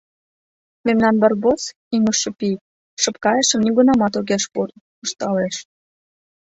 [0.85, 1.61] —Мемнан Барбос—
[1.95, 2.55] ӱҥышӧ пий,
[3.01, 4.71] шып кайышым нигунамат огеш пурл,—
[5.05, 5.55] ышталеш.